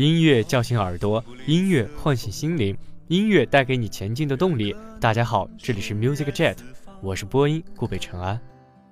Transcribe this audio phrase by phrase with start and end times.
[0.00, 2.74] 音乐叫醒耳朵，音乐唤醒心灵，
[3.08, 4.74] 音乐带给你前进的动力。
[4.98, 6.56] 大家好，这里是 Music Jet，
[7.02, 8.40] 我是播音顾北辰安，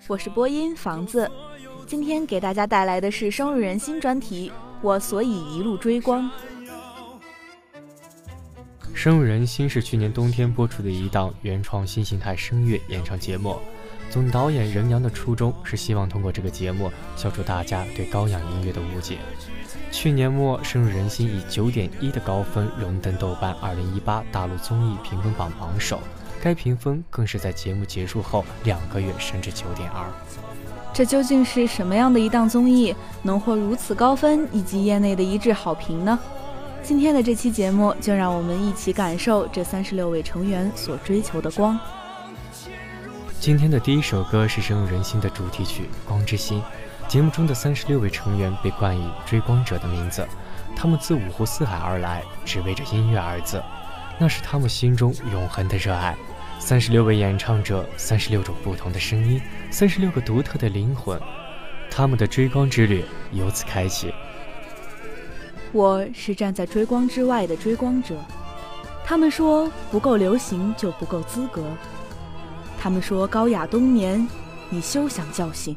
[0.06, 1.26] 我是播音房子。
[1.86, 6.30] 今天给大家带来的是深入人心专题，我所以一路追光。
[8.92, 13.56] 深入人心是去年冬天播出的一档原创新形态声乐演唱节目。
[14.10, 19.18] 总导演任阳的初衷是希望通过这个节目消除大家对高雅音乐的误解。
[19.90, 26.00] 去年末，深入人心以九点一的高分荣登豆瓣二零一八大陆综艺评分榜榜首，
[26.42, 30.04] 该评分更是在节目结束后两个月升至九点二。
[30.92, 36.18] 这究竟是什么样的一档综艺，能获如此高分以及业内的一致好评呢？
[36.82, 41.78] 今天的这期节目，就让我们一起感受这三十六位成员所追求的光。
[43.40, 46.60] 今天的第一首歌是深入人心的主题曲《光之心》。
[47.08, 50.26] 节目中的三十六位成员被冠以“追光者”的名字，
[50.74, 53.62] 他们自五湖四海而来，只为着音乐二字，
[54.18, 56.16] 那是他们心中永恒的热爱。
[56.58, 61.18] 三十六位演唱者，三十六种不同的声音，三十六个独特的灵魂，
[61.88, 64.12] 他们的追光之旅由此开启。
[65.70, 68.16] 我是站在追光之外的追光者，
[69.04, 71.62] 他们说不够流行就不够资格，
[72.80, 74.26] 他们说高雅冬眠，
[74.70, 75.76] 你休想叫醒。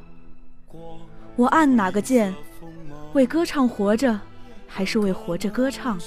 [1.35, 2.33] 我按哪个键？
[3.13, 4.19] 为歌唱活着，
[4.67, 5.99] 还是为活着歌唱？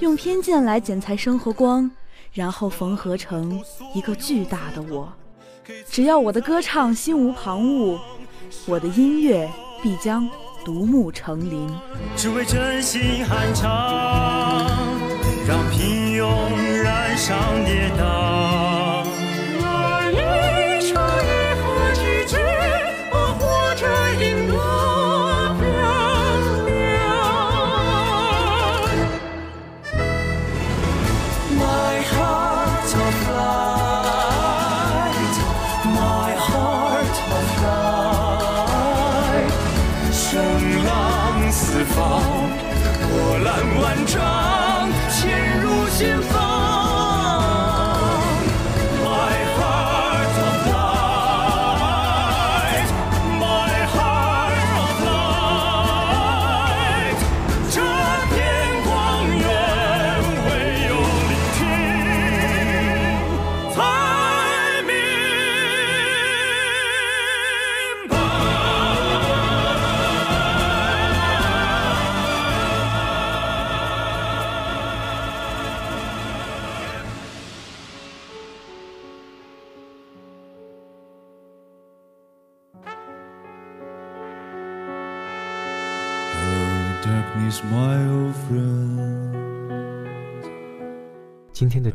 [0.00, 1.90] 用偏见来剪裁生和光，
[2.32, 3.62] 然后缝合成
[3.94, 5.12] 一个巨大的我。
[5.88, 7.98] 只要我的歌唱心无旁骛，
[8.66, 9.48] 我的音乐
[9.82, 10.28] 必将
[10.64, 11.70] 独木成林。
[12.16, 14.66] 只为真心酣畅，
[15.46, 16.28] 让平庸
[16.82, 18.35] 染上跌宕。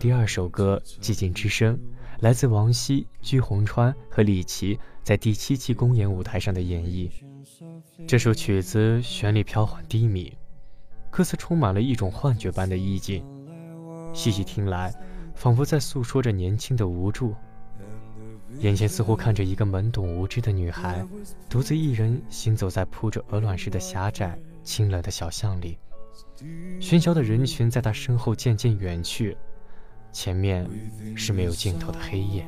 [0.02, 1.78] 第二首歌《寂静之声》，
[2.22, 7.08] 来自王晰、鞠红川和李琦在第七期公演舞台上的演绎。
[8.08, 10.36] 这首曲子旋律飘缓低迷，
[11.12, 13.24] 歌词充满了一种幻觉般的意境。
[14.12, 14.92] 细细听来，
[15.36, 17.36] 仿佛在诉说着年轻的无助。
[18.58, 21.06] 眼前似乎看着一个懵懂无知的女孩，
[21.48, 25.78] 独自一人行走在铺着鹅卵石的狭窄、清冷的小巷里。
[26.80, 29.38] 喧嚣的人群在她身后渐渐远去。
[30.12, 30.68] 前面
[31.16, 32.46] 是没有尽头的黑夜。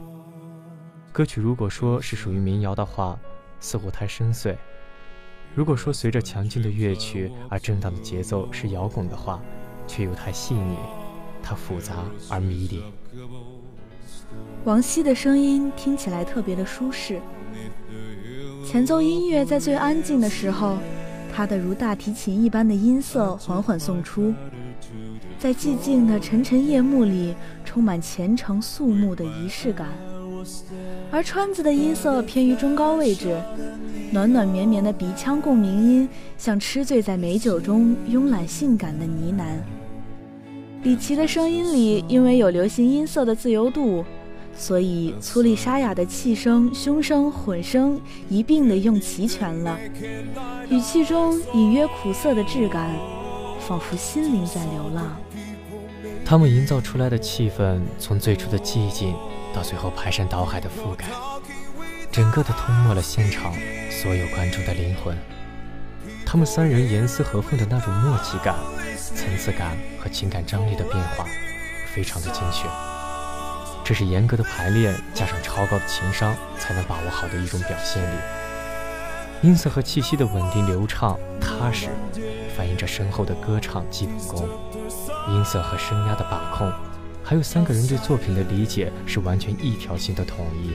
[1.11, 3.19] 歌曲如果说是属于民谣的话，
[3.59, 4.55] 似乎太深邃；
[5.55, 9.41] 如果说随着强劲的乐曲而震荡的节奏是摇滚的话，
[9.87, 10.75] 却又太细腻，
[11.41, 12.83] 它复杂而迷离。
[14.63, 17.21] 王晰的声音听起来特别的舒适，
[18.65, 20.77] 前奏音乐在最安静的时候，
[21.31, 24.33] 他的如大提琴一般的音色缓缓送出。
[25.43, 27.35] 在寂静的沉沉夜幕里，
[27.65, 29.89] 充满虔诚肃穆的仪式感。
[31.11, 33.37] 而川子的音色偏于中高位置，
[34.09, 39.57] 暖暖绵绵的鼻腔共鸣音像痴醉在美酒中慵懒性感的呢喃。
[40.83, 44.05] 李琦的声音里，因为有流行音色的自由度，
[44.55, 47.99] 所以粗粝沙哑的气声、胸声、混声
[48.29, 49.77] 一并的用齐全了，
[50.69, 52.89] 语气中隐约苦涩的质感，
[53.59, 55.13] 仿佛心灵在流浪。
[56.25, 59.15] 他们营造出来的气氛，从最初的寂静。
[59.53, 61.05] 到最后排山倒海的覆盖，
[62.11, 63.53] 整个的吞没了现场
[63.91, 65.15] 所有观众的灵魂。
[66.25, 68.55] 他们三人严丝合缝的那种默契感、
[69.15, 71.27] 层次感和情感张力的变化，
[71.93, 72.67] 非常的精确。
[73.83, 78.17] 这是严格的排练加上超高的情商才能把握好的一种表现力。
[79.43, 81.89] 音色和气息的稳定流畅、踏实，
[82.55, 84.47] 反映着深厚的歌唱基本功。
[85.29, 86.71] 音色和声压的把控。
[87.21, 90.71] 还有三个人对作品的理解是完全一条心的统一，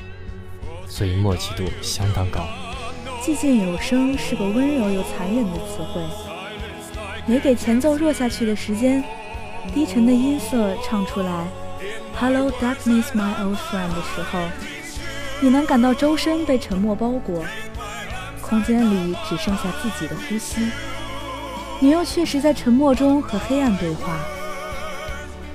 [0.86, 2.40] 所以默契度相当高。
[3.22, 6.02] 寂静有声是个温柔又残忍的词汇，
[7.26, 9.02] 没给前奏弱下去的时间，
[9.74, 11.46] 低沉的音色唱出来
[12.18, 14.40] “Hello darkness my old friend” 的时候，
[15.40, 17.44] 你能感到周身被沉默包裹，
[18.48, 20.70] 空间里只剩下自己的呼吸，
[21.80, 24.16] 你又确实在沉默中和黑暗对话。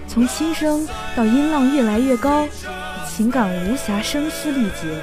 [0.08, 2.48] 从轻声到音浪越来越高，
[3.10, 5.00] 情感无暇声嘶力竭，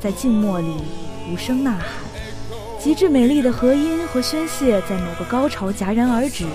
[0.00, 0.74] 在静默里
[1.30, 1.88] 无声呐喊，
[2.80, 6.46] 极致美丽的和音和宣泄在某个高潮戛然而止。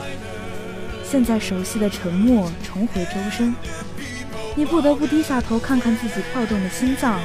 [1.03, 3.53] 现在熟悉的沉默重回周身，
[4.55, 7.19] 你不得不低下头看看自己跳动的心脏，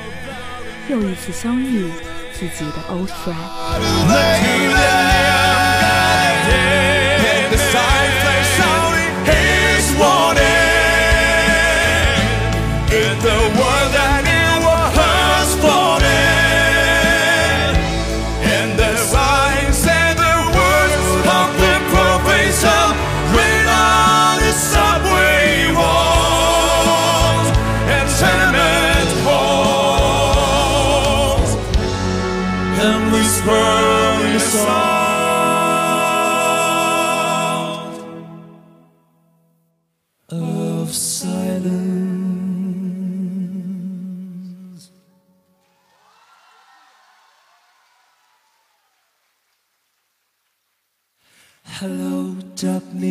[0.91, 1.91] 又一次相遇
[2.39, 3.35] 自己的 old friend。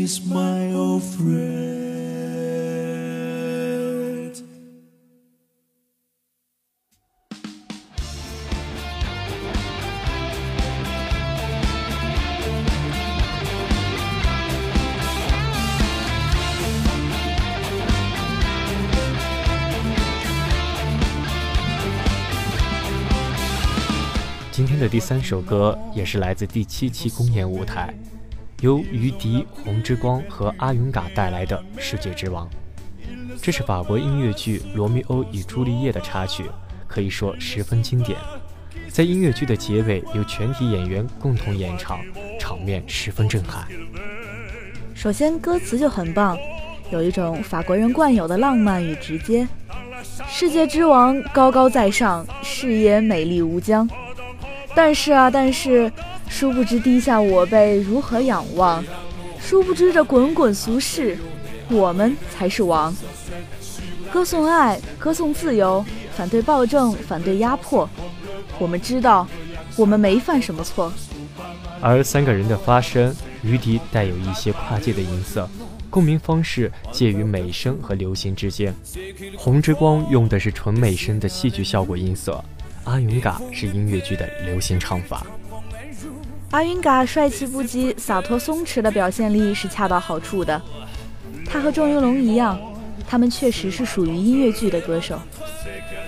[0.08, 1.68] myofre
[24.54, 27.94] 今天的第三首歌也是来自第七期公演舞台。
[28.62, 32.48] 由于迪、红之光和阿云嘎带来的《世界之王》。
[33.40, 36.44] 这是法国音乐剧《罗密欧与朱丽叶》的插曲，
[36.88, 38.18] 可以说十分经典。
[38.90, 42.00] 在音乐剧的结尾，由全体演员共同演唱，
[42.40, 43.68] 场面十分震撼。
[44.96, 46.36] 首先，歌词就很棒，
[46.90, 49.48] 有一种法国人惯有的浪漫与直接。
[50.28, 53.88] 世界之王高高在上，视野美丽无疆。
[54.74, 55.92] 但是啊，但是，
[56.30, 58.84] 殊不知低下我辈如何仰望？
[59.40, 61.18] 殊不知这滚滚俗世，
[61.70, 62.96] 我们才是王。
[64.12, 65.84] 歌颂爱，歌颂自由，
[66.16, 67.90] 反对暴政，反对压迫。
[68.60, 69.28] 我们知道，
[69.76, 70.92] 我们没犯什么错。
[71.82, 75.50] 而三个人的发声，余笛带有一些跨界的音色，
[75.90, 78.74] 共鸣方式介于美声和流行之间。
[79.38, 82.44] 红之光用的是纯美声的戏剧效果音色。
[82.86, 85.26] 阿云嘎是音乐剧的流行唱法。
[86.52, 90.62] 阿云嘎帅气不羁、洒脱松弛的表现力是恰到好处的。
[91.46, 92.58] 他和郑云龙一样，
[93.08, 95.20] 他们确实是属于音乐剧的歌手。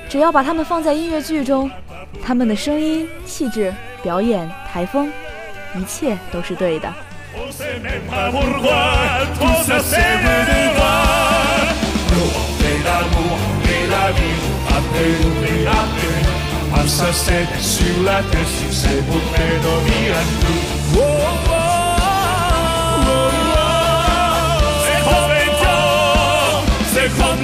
[0.07, 1.69] 只要把他们放在音乐剧中，
[2.23, 5.11] 他们的声音、气质、表演、台风，
[5.75, 6.91] 一切都是对的。
[16.73, 20.45] en sa sur la tête, sur ses beaux traits de miracle.
[20.95, 21.69] Oh, oh.
[26.91, 27.43] C'est comme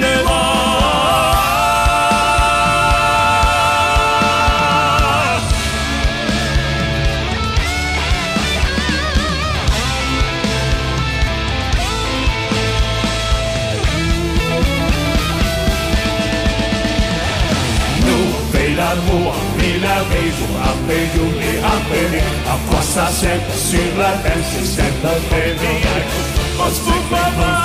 [19.57, 27.55] mille riso appello le appelli a forza sempre sulla danza sempre venire Os fumados,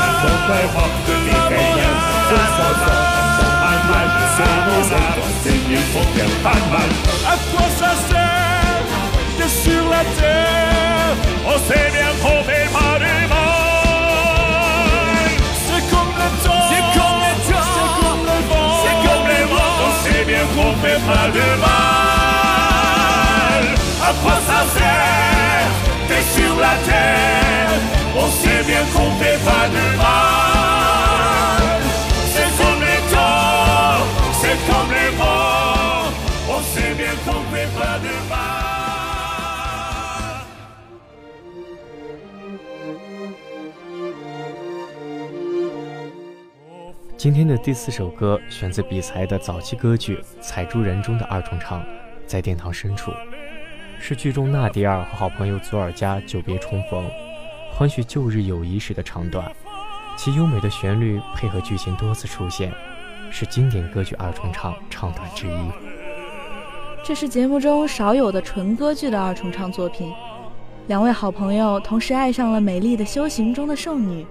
[7.24, 11.16] a força sempre sur la terre,
[11.46, 13.69] au Seigneur, au Père,
[20.82, 22.70] fait pas de mal.
[24.08, 25.70] À quoi ça sert
[26.08, 27.80] T'es sur la terre,
[28.16, 30.29] on sait bien qu'on fait pas de mal.
[47.22, 51.84] 今天的第四首歌选自比才的早期歌剧《采珠人》中的二重唱，
[52.26, 53.12] 在殿堂深处，
[54.00, 57.04] 是剧中纳迪尔和好朋友佐尔加久别重逢，
[57.74, 59.54] 欢叙旧日友谊时的唱段。
[60.16, 62.72] 其优美的旋律配合剧情多次出现，
[63.30, 65.70] 是经典歌剧二重唱唱段之一。
[67.04, 70.10] 这是节目中少有的纯歌剧的二重唱作品。
[70.86, 74.24] 两位好朋友同时爱上了美丽的修行中的圣女，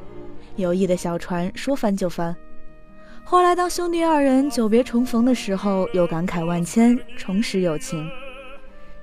[0.55, 2.36] 友谊的小船说翻就翻。
[3.24, 8.10] 后来，当兄弟二人久别重逢的时候，又感慨万千，重拾友情。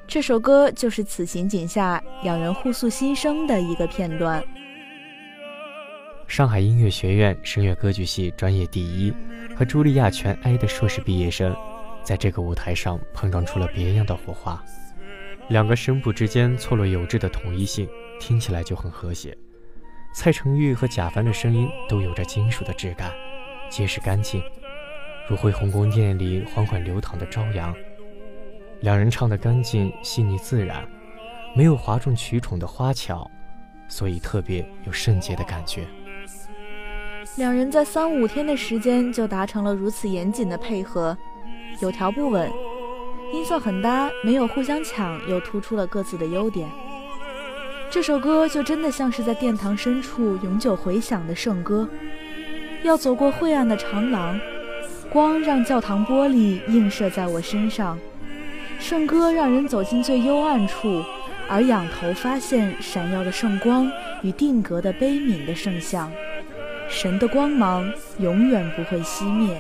[0.09, 4.43] 这首歌就是此情景下两人互诉心声的一个片段。
[6.27, 9.13] 上海音乐学院声乐歌剧系专业第一
[9.57, 11.57] 和茱莉亚全 A 的硕士毕业生，
[12.03, 14.61] 在这个舞台上碰撞出了别样的火花。
[15.49, 19.37] 两个声部之间错落有致的统一性，听起来就很和谐。
[20.13, 23.13] 蔡成玉和贾凡的声音都有着金属的质感。
[23.69, 24.43] 皆是干净，
[25.29, 27.75] 如回红宫殿里缓缓流淌的朝阳。
[28.81, 30.87] 两人唱得干净、细腻、自然，
[31.55, 33.31] 没有哗众取宠的花巧，
[33.89, 35.87] 所以特别有圣洁的感觉。
[37.37, 41.17] 两人在三五天的时间就达成了如此严谨的配合，
[41.81, 42.51] 有条不紊，
[43.35, 46.69] 音色很搭，没有互相抢，又突出了各自的优点。
[47.91, 51.89] 这首歌就真的像是在殿堂深处永久回响的圣歌。
[52.87, 54.39] 要走过晦暗的长廊，
[55.11, 57.99] 光让教堂玻璃映射在我身上。
[58.79, 61.03] 圣歌让人走进最幽暗处，
[61.49, 63.91] 而仰头发现闪耀的圣光
[64.23, 66.11] 与定格的悲悯的圣像。
[66.89, 69.59] 神的光芒永远不会熄灭。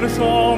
[0.00, 0.49] verso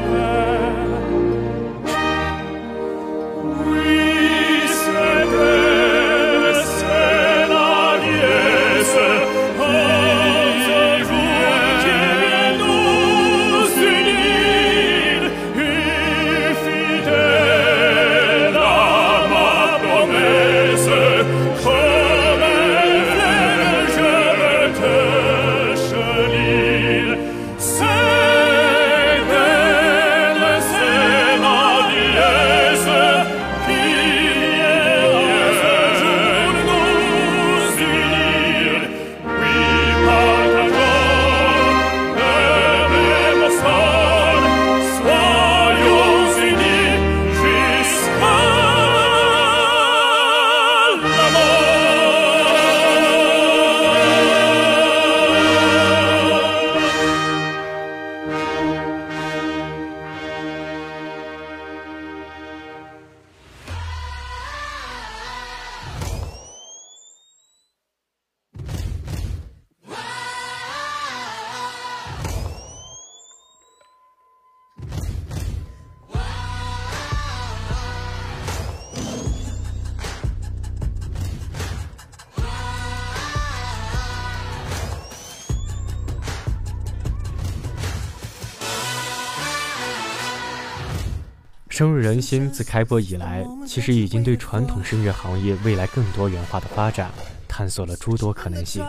[91.72, 97.10] 深入人心，自开播以来，其实已经对传统声乐行业未来更多元化的发展
[97.48, 98.84] 探索了诸多可能性，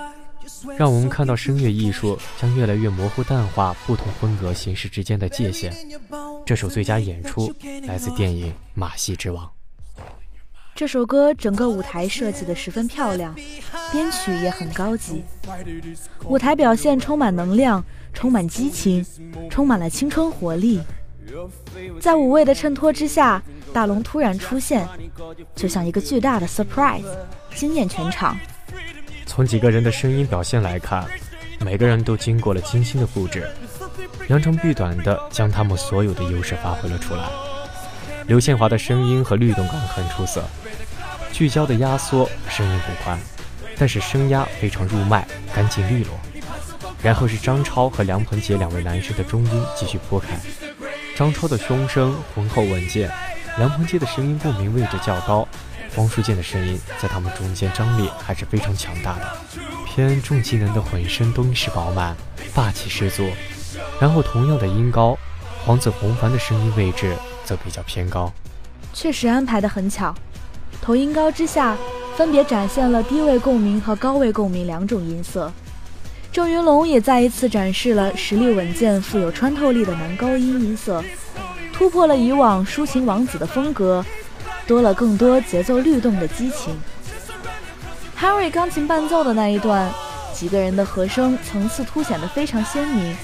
[0.77, 5.73] 让我们看到声乐艺术将越来越模糊淡化不同风格形式之间的界限。
[6.45, 7.55] 这首最佳演出
[7.87, 9.45] 来自电影《马戏之王》。
[10.75, 13.33] 这首歌整个舞台设计的十分漂亮，
[13.93, 15.23] 编曲也很高级，
[16.25, 19.05] 舞台表现充满能量，充满激情，
[19.49, 20.81] 充满了青春活力。
[21.99, 23.41] 在五位的衬托之下，
[23.73, 24.87] 大龙突然出现，
[25.55, 27.03] 就像一个巨大的 surprise，
[27.55, 28.37] 惊艳全场。
[29.25, 31.07] 从几个人的声音表现来看，
[31.59, 33.49] 每个人都经过了精心的布置，
[34.27, 37.23] 扬长避短的将他们所有的优势发挥了出来。
[38.27, 40.43] 刘宪华的声音和律动感很出色，
[41.31, 43.17] 聚焦的压缩，声音不宽，
[43.77, 46.13] 但是声压非常入脉，干净利落。
[47.01, 50.39] 然后是张超和梁鹏杰两位男士的中音继续拨开。
[51.15, 53.07] 张超的胸声浑厚稳健，
[53.59, 55.47] 梁鹏杰的声音共鸣位置较高，
[55.95, 59.37] 黄书健的声音在他们中间张力还是非常强大的。
[59.85, 62.15] 偏重技能的混声东式饱满，
[62.55, 63.29] 霸气十足。
[64.01, 65.15] 然后同样的音高，
[65.63, 67.15] 黄子弘凡的声音位置
[67.45, 68.31] 则比较偏高。
[68.91, 70.15] 确实安排的很巧，
[70.81, 71.77] 同音高之下，
[72.17, 75.51] 分别展现了低位共鸣和高位共鸣两种音色。
[76.33, 81.03] 郑云龙也再一次展示了实力稳健、富有穿透力的男高音音色，
[81.71, 84.03] 突破了以往抒情王子的风格，
[84.65, 86.75] 多了更多节奏律动的激情。
[88.19, 89.93] Harry 钢琴伴奏的那一段，
[90.33, 93.15] 几个人的和声层次凸显得非常鲜明，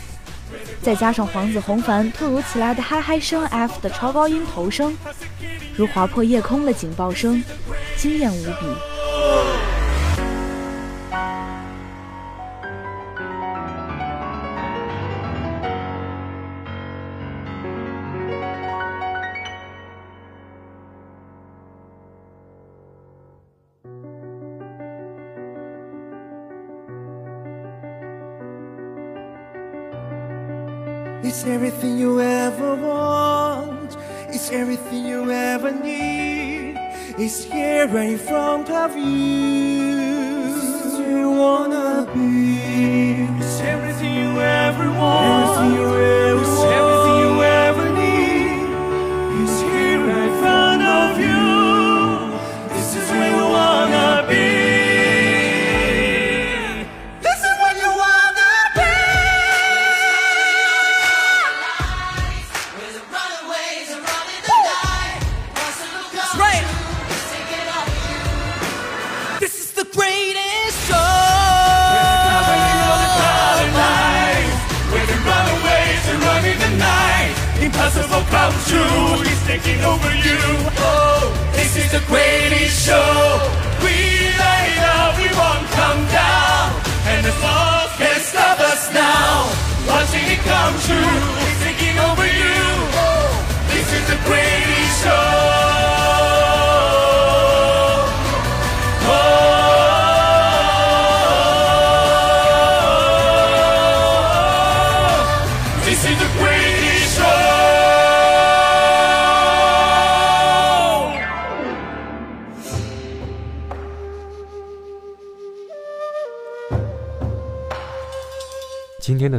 [0.80, 4.96] 再加上黄子弘凡突如其来的嗨嗨声 F 的超高音头声，
[5.76, 7.44] 如划破夜空的警报声，
[7.98, 8.99] 惊艳无比。
[38.88, 39.39] minha.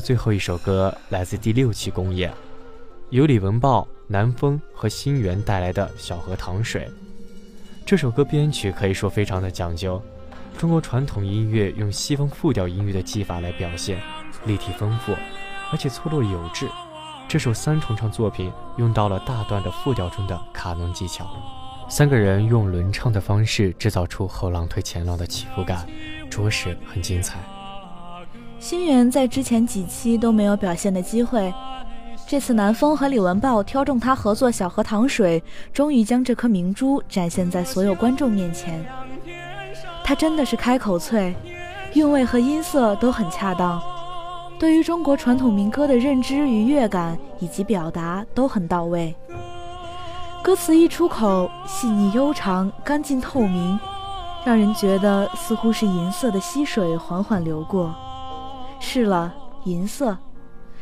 [0.00, 2.32] 最后一首歌来自第六期公演，
[3.10, 6.86] 由李文豹、南风和新源带来的《小河淌水》。
[7.84, 10.00] 这首歌编曲可以说非常的讲究，
[10.56, 14.00] 中国传统音乐用西方复调音乐的技法来表现，
[14.46, 15.12] 立体丰富，
[15.70, 16.68] 而且错落有致。
[17.28, 21.28] 这首三重唱作品用到了大段的复调中的卡农技巧，
[21.88, 25.86] 三个人用轮唱的方式制造出后浪推前浪的起伏感，
[26.30, 27.38] 着实很精彩。
[28.60, 31.52] 星源在之前几期都没有表现的机会，
[32.26, 35.40] 这次南风和李文豹挑中他合作《小河淌水》，
[35.72, 38.84] 终于将这颗明珠展现在所有观众面前。
[40.04, 41.34] 他真的是开口脆，
[41.94, 43.80] 韵味和音色都很恰当，
[44.58, 49.16] 对于中国传统民歌的认知、与乐感以及表达都很到位。
[50.42, 53.80] 歌词一出口，细腻悠长、干净透明，
[54.44, 57.94] 让人觉得似乎是银色的溪水缓缓流过。
[58.92, 59.32] 是了，
[59.66, 60.18] 银色，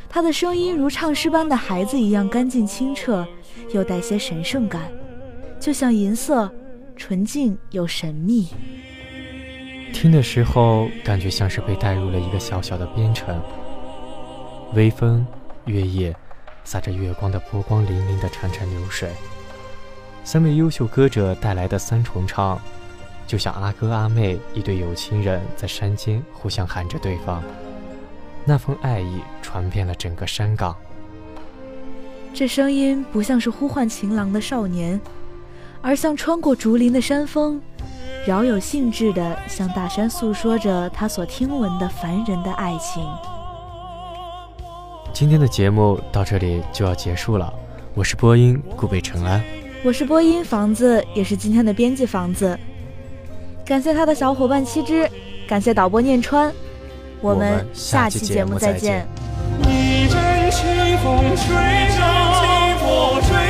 [0.09, 3.27] 他的声音如唱诗般的孩子一样干净清澈，
[3.75, 4.91] 又带些神圣感，
[5.61, 6.51] 就像银色，
[6.97, 8.49] 纯净又神秘。
[9.93, 13.39] 听的时候，感觉像是被带入了一个小小的边城，
[14.73, 15.27] 微风、
[15.67, 16.17] 月夜，
[16.65, 19.11] 洒着月光的波光粼粼的潺潺流水。
[20.25, 22.59] 三位优秀歌者带来的三重唱，
[23.27, 27.45] 就像阿哥阿妹一对有情人在山间互相喊着对方，
[28.49, 30.75] 那份爱意传遍了整个山岗。
[32.33, 34.99] 这声音不像是呼唤情郎的少年，
[35.83, 37.61] 而像穿过竹林的山峰，
[38.27, 43.07] 饶有兴致地向大山诉说着他所听闻的凡人的爱情。
[45.13, 47.53] 今天的节目到这里就要结束了，
[47.95, 49.43] 我是播音顾北辰安。
[49.85, 52.59] 我是播音房子，也是今天的编辑房子。
[53.63, 55.07] 感谢他的小伙伴七只，
[55.47, 56.51] 感谢导播念川，
[57.21, 59.07] 我们下期节目再见。
[59.63, 61.47] 一阵清风吹
[61.97, 63.48] 着，